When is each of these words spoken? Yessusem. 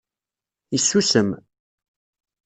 Yessusem. 0.73 1.29